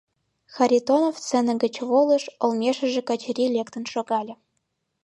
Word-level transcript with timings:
Харитонов 0.53 1.15
сцена 1.23 1.53
гыч 1.63 1.75
волыш, 1.89 2.23
олмешыже 2.43 3.01
Качырий 3.09 3.51
лектын 3.55 3.83
шогале. 3.93 4.33